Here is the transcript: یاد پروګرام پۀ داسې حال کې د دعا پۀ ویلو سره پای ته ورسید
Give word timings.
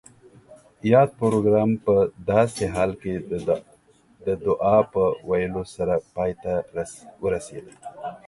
یاد 0.91 1.09
پروګرام 1.21 1.71
پۀ 1.83 1.95
داسې 2.31 2.63
حال 2.73 2.91
کې 3.01 3.13
د 4.27 4.27
دعا 4.45 4.77
پۀ 4.91 5.05
ویلو 5.29 5.63
سره 5.75 5.95
پای 6.15 6.31
ته 6.43 6.53
ورسید 7.23 7.65